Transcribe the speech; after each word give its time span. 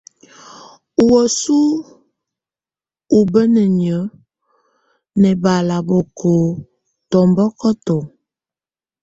Ɔ 1.01 1.03
wəsu 1.11 1.57
ubeneni 3.19 3.93
nɛbala 5.21 5.75
boko 5.87 6.31
tɔmbɔkɔtɔ. 7.09 7.97